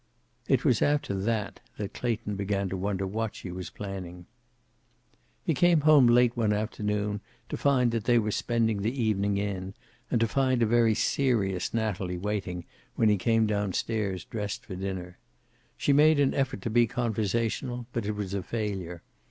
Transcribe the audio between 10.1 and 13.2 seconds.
to find a very serious Natalie waiting, when he